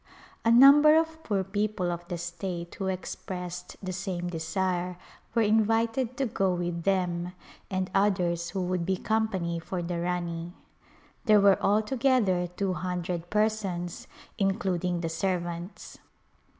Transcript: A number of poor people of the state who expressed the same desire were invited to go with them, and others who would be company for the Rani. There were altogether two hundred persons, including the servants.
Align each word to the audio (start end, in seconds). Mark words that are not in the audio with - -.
A 0.43 0.49
number 0.49 0.97
of 0.99 1.21
poor 1.23 1.43
people 1.43 1.91
of 1.91 2.07
the 2.07 2.17
state 2.17 2.73
who 2.73 2.87
expressed 2.87 3.77
the 3.83 3.93
same 3.93 4.29
desire 4.31 4.97
were 5.35 5.43
invited 5.43 6.17
to 6.17 6.25
go 6.25 6.55
with 6.55 6.85
them, 6.85 7.33
and 7.69 7.91
others 7.93 8.49
who 8.49 8.61
would 8.61 8.83
be 8.83 8.97
company 8.97 9.59
for 9.59 9.83
the 9.83 9.99
Rani. 9.99 10.53
There 11.25 11.39
were 11.39 11.61
altogether 11.61 12.47
two 12.47 12.73
hundred 12.73 13.29
persons, 13.29 14.07
including 14.39 15.01
the 15.01 15.09
servants. 15.09 15.99